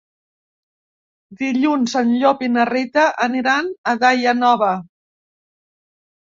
Dilluns 1.41 1.93
en 2.01 2.15
Llop 2.23 2.43
i 2.49 2.51
na 2.55 2.67
Rita 2.71 3.05
aniran 3.29 3.71
a 3.95 3.97
Daia 4.07 4.37
Nova. 4.43 4.75